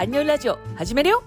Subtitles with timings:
[0.00, 1.22] アリノリラジオ始めるよ。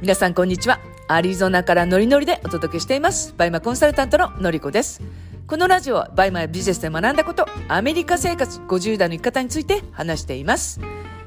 [0.00, 0.80] 皆さんこんにちは。
[1.08, 3.34] アリゾナからノリノリでお届けしています。
[3.36, 5.02] バイマコンサルタントののりこです。
[5.46, 10.80] このラジオはバイマやビジネスで学んだことアメリカ生活50代の生き方について話しています。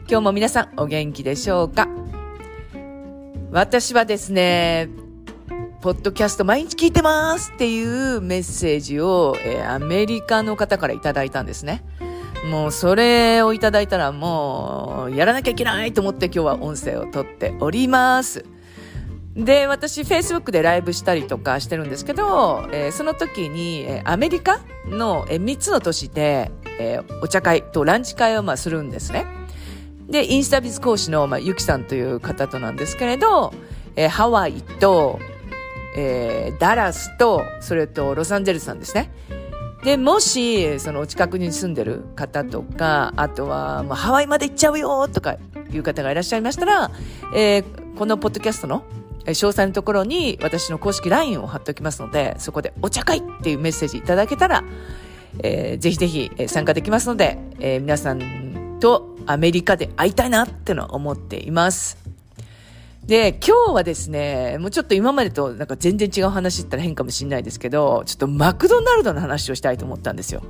[0.09, 1.88] 今日も皆さんお元気でしょうか？
[3.52, 4.89] 私はですね
[5.82, 11.84] ポッドキャスト毎日聞いてますっていうメッセージを、えー、アメリカの方からいただいたんですね。
[12.45, 18.45] もうそれをいただいたらもうやらなきゃいけないと思って今日は音声を撮っております。
[19.35, 29.26] で、私 Facebook でライブしたりとかしてるんですけど、えー、その時に、えー、アメリカの、えー、3つの都市で、えー、お茶会とランチ会をまあするんですね。
[30.07, 33.54] で、インスタビズ講師の、まあ、ゆきさんという方となんですけれど、
[33.98, 35.20] えー、ハワイと、
[35.98, 39.12] えー、ダラスと、それとロサンゼルスなんですね。
[39.85, 45.37] で、もし、そのお近くに住んでる方とか、あとは、まあ、ハワイまで行っちゃうよとか
[45.71, 46.90] いう方がいらっしゃいましたら、
[47.35, 48.84] えー、このポッドキャストの
[49.26, 54.63] 詳細のところに私の公式 LINE を貼っておきますので、そこでお茶会っていうメッセージいただけたら、
[55.43, 62.04] えー、ぜひぜひ参加できますので、えー、皆さんとアメリカで会いたいなってのは思っています。
[63.07, 70.41] で、今日はですね、もうちょっと今までとなんか全然違う話言ったら変かもしれないですけど、ちょっとマクドナルドの話をしたいと思ったんですよ。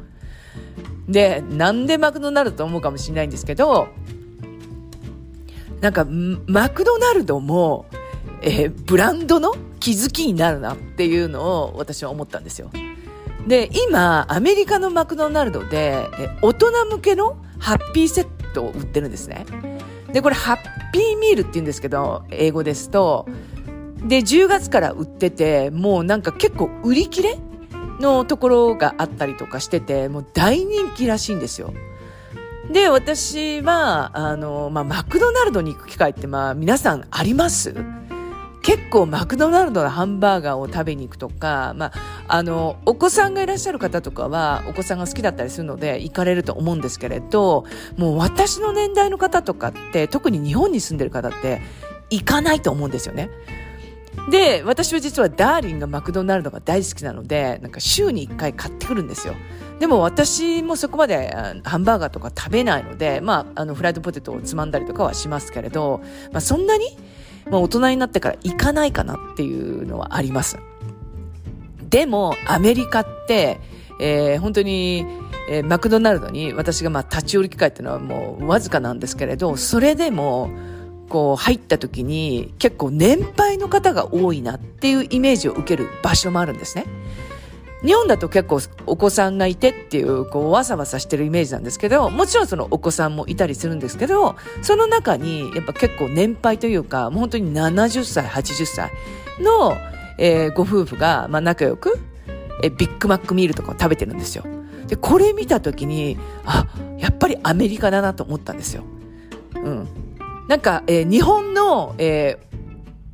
[1.10, 3.90] で、なんでマクドナルドと思うかもしれないんですけど、
[5.82, 6.08] なんか、
[6.48, 7.86] マクドナルドも、
[8.42, 12.72] えー、ブランドの気づきになるなっていうのを私は思ったんですよ。
[13.48, 19.46] で、今、アメリカのマクドナルドで、え大人向けのハッピーセットを売ってるんですね。
[20.12, 23.28] で、これハッピーミールって言うんですけど、英語ですと、
[24.08, 27.38] で、10月から売ってて、もうなんか結構売り切れ
[28.00, 31.74] のところがあったりとかしてて、もう大人気らしいんですよ。
[32.72, 37.76] で、私は、あの、まあ、マクドナルドに行く機会って、まあ、皆さんあります？
[38.66, 41.94] 結構マクドナルドのハンバーガーを食べに行くとか、まあ、
[42.28, 47.66] あの、お子さんがいらっしゃる方とかは、お子さんが好きだったりするので、行かれると思うんですけれど、
[47.96, 51.62] もう私の年代の方とかって、特に日本に住んでる方って、
[52.10, 53.30] 行かないと思うんですよね。
[54.32, 59.36] で、私は実はダーリンがマクドナルドが大好きなので、なんか週に1回買ってくるんですよ。
[59.80, 66.02] でも私もそこまでハンバーガーとか食べないので、まあ、あの、フライドポテトをつまんだりとかはしますけれど、
[66.32, 66.98] まあ、そんなに
[67.50, 70.60] まあ、大人になってから行かないかなっていうのはあります。
[71.90, 73.60] でも、アメリカって、
[74.00, 75.06] えー、本当に、
[75.50, 80.50] えー、マクドナルドに私がまあ立ち寄る機会っていうのはもうわずかなんですけれど、それでも、
[81.10, 86.86] こう入った時に結構年配の方が多いなっていうイメージを受ける場所もあるんですね。
[87.86, 98.92] 日本だと結構お子さんがいてっていう、こう、わさわさしてるイメージなんですけど、もちろんそのお子さんもいたりするんですけど、その中に、やっぱ結構年配というか、もう本当に70歳、80歳
[99.40, 99.78] の、
[100.18, 102.00] えー、ご夫婦が、まあ仲良く、
[102.64, 104.44] えビッグマックミールとかを食べてるんですよ。
[104.88, 108.84] で、これ見たときに、あ、やっぱりアメリカだなと思ったんですよ。
[109.56, 109.88] うん。
[110.48, 112.55] なんか、えー、日本の、えー、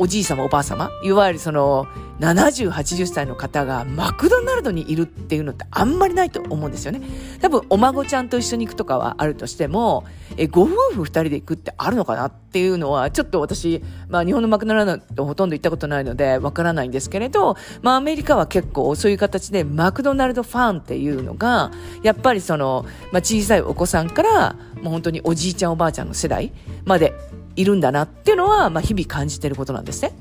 [0.01, 1.85] おじい様、おばあ様、いわゆるその、
[2.19, 7.03] 70、80歳の方がマクドナルドにいるっていうのってあんまりないと思うんですよね。
[7.39, 10.03] 多分、お孫ちゃんと一緒に行くとかはあるとしても、
[10.37, 21.69] え、ご夫婦二人で行くってあるのかなっていうのは、ちょっと私、まあ日本のマクドナルドほとんど行ったことないのでわからないんですけれど、まあアメリカは結構そういう形でマクドナルドファンっていうのが、
[22.01, 26.51] やっぱりその、まあ小さいお子さんから、もう本当におじいちゃんおばあちゃんの世代
[26.85, 27.13] まで
[27.55, 30.13] いるんだなっていうのは、まあ、日々感じてることなんですね。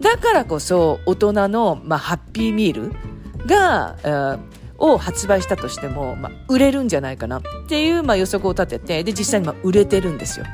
[0.00, 10.46] だからこそ、大人の、まあ、ハッピーミールが、えを発売したとしても、まあ、売れるんじゃないかなっていう、まあ、予測を立てて、で、実際にまあ売れてるんですよ。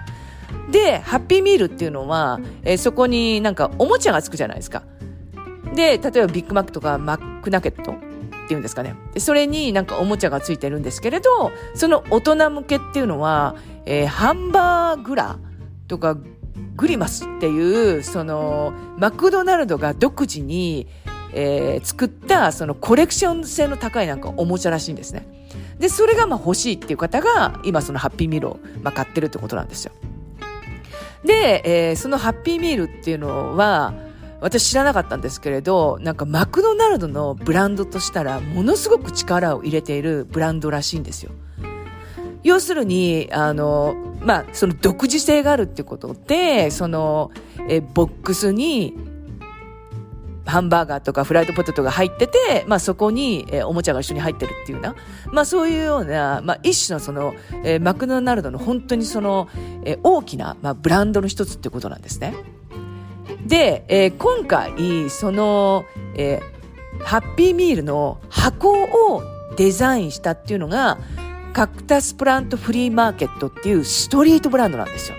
[0.70, 4.82] で、ハッピーミールっていうのは、えー、そこになんかおもちゃがつくじゃないですか。
[5.74, 7.94] で、例えばビッグマックとかマックナゲットっ
[8.48, 8.94] ていうんですかね。
[9.16, 15.47] それになんかおもちゃがついてるんですけれど、その大人向けっていうのは、えー、ハンバーグラー
[15.88, 16.16] とか
[16.76, 20.86] グリマスっていうそのマクドナルドが独自に、
[21.32, 25.26] えー、作ったそのコレクション性の高いなんかおもちゃらしいんですね。
[25.78, 29.92] で、それがまあ欲しいっていう方が今そのハッピーミールをまあ買ってるってことなんですよ。
[31.24, 33.92] で、えー、そのハッピーミールっていうのは
[34.40, 41.32] 私知らなかったんですけれど、なんかマクドナルドのブランドとしたらものすごく力を入れているブランドらしいんですよ。
[42.44, 47.30] 要するに、あの、まあ、その独自性があるってことで、その、
[47.68, 48.94] え、ボックスに、
[50.44, 54.94] ハンバーガーとかフライドポテトが入ってて、まあそこに、え、おもちゃが一緒に入ってるっていうな、
[55.30, 57.34] まあそういうような、まあ一種のその、
[57.64, 59.48] え、マクドナルドの本当にその、
[59.84, 62.34] え、大きな、まあブランドの一つってことなんですね。
[63.46, 65.84] で、えー、今回、その、
[66.14, 69.22] えー、ハッピーミールの箱を
[69.56, 70.98] デザインしたっていうのが、
[71.52, 75.16] カクタスプラントフリーマーケットっていうストリートブランドなんですよ。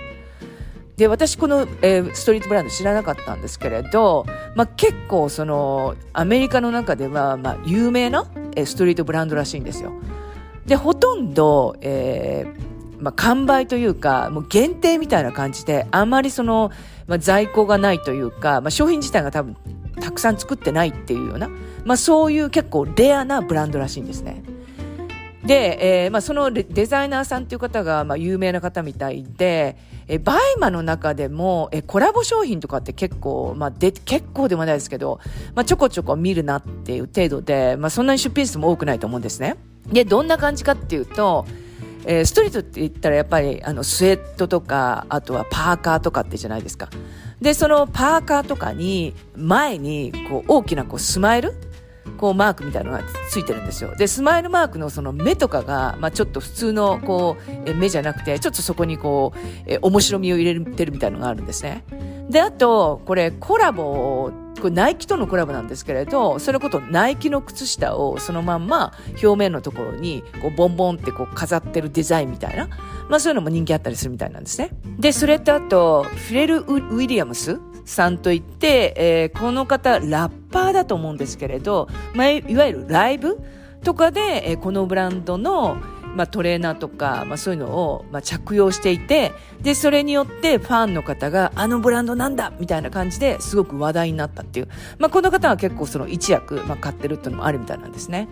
[0.98, 9.94] で、私この、えー、ストリートブランド知らなかったんですけれど、まあ、結構その、アメリカの中では、まあ、有名な、えー、ストリートブランドらしいんですよ。
[10.66, 16.70] で、ほとんど、えー、まあ、完売というか、もう限定みたいな感じで、あまりその、
[17.08, 19.56] まあ、在庫がないというか、まあ、商品自体が多分、
[20.02, 21.50] たくさん作ってないっていうような、
[21.86, 24.44] まあ、そういう結構レアなブランドらしいんですね。
[25.50, 35.20] で、えーまあ、そのデザイナーさんっていう方が、まあ、有名な方みたいで、えバイマの中でも、えコラボ商品とかって結構、まあ、で、結構でもないですけど、
[35.56, 39.56] まあ、ちょこちょこ見るなっていう程度で、まあ、そんなに出品数も多くないと思うんですね。
[39.92, 41.48] で、どんな感じかっていうと、
[42.06, 46.90] えー、ストリートって言ったらやっぱり、あの、スウェットとか、あとはパーカーとかってじゃないですか。
[47.42, 51.56] で、そのパーカーとかに、前に、こう、大きなこう、スマイル
[52.20, 53.96] こうマークみたいなのがついてるんですよ。
[53.96, 61.86] で、スマイルマークのその目とかが、まあちょっと普通のこう、目じゃなくて、ちょっとそこにこう、え面白みを入れてるみたいなのがあるんですね。
[62.30, 68.94] で、あと、これコラボ、これナイキとのコラボなんですけれど、それこそナイキの靴下をそのまんま
[69.24, 72.68] 表面のところにこうボンボンってこう飾ってるデザインみたいな、
[73.10, 74.72] まあそういうのも人気あったりするみたいなんですね。
[75.00, 83.40] で、それとあと、フレル・ウィリアムスさんといって、えー、この方、ラッパーだと思うんですけれど、まあ、いわゆるライブ
[83.84, 85.78] とかで、え、このブランドの、
[86.16, 89.32] まあ、トレーナーとか、まあ、そういうのを、まあ、着用していて、
[89.62, 94.68] で、それによってファンの方が、あのブランドなんだみたいな感じですごく話題になったっていう。
[94.98, 98.28] まあ、この方は結構その一役、まあ、買ってるっていうのもあるみたいなんですね。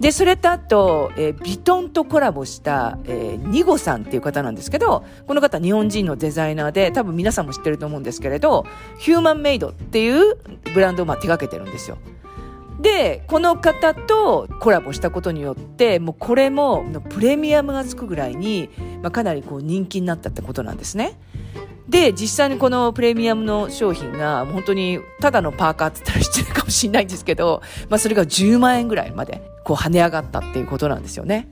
[0.00, 8.66] で、それとあと、えー、ビトンとコラボした、えー、ニゴさんっていう方なんですけど、この方日本人のデザイナーで、多分皆さんも知ってると思うんですけれど、
[8.98, 10.36] ヒューマンメイドっていう
[10.74, 11.98] ブランドをまあ手掛けてるんですよ。
[12.80, 18.68] で、この方とコラボしたことによって、もうこれもプレミアムがつくぐらいに、
[19.00, 21.18] まあ、かなりこう人気になったってことなんですね。
[21.88, 31.48] で、実際にこのプレミアムの商品が、本当に、ただのパーカーって言ったら失礼かもしれないんですけど、まあそれが10万円ぐらいまで、こう跳ね上がったっていうことなんですよね。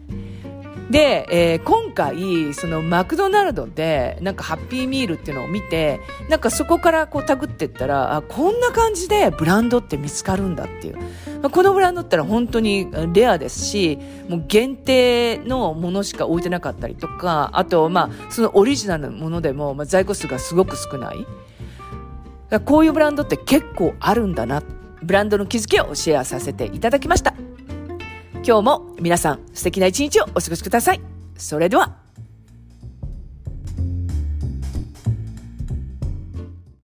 [0.90, 10.96] で、えー、今回、そのマクドナルドで、なんかハッピーミールっていうのを見て、なんかそこからこうタグってったら、あ、こんな感じでブランドって見つかるんだっていう。
[11.40, 13.98] まあ、このブランドったら本当にレアですし、
[14.28, 21.26] もう限定のものしか置いてなかったりとか、あと、まあ、そのオリジナルのものでも、まあ、在庫数がすごく少ない。
[22.66, 24.62] こういうブランドって結構あるんだな。
[25.02, 27.34] ブランドの気づきをシェアさせていただきました。
[28.44, 31.00] 今日も皆さん素敵な一日をお過ごしください。
[31.36, 32.01] それでは。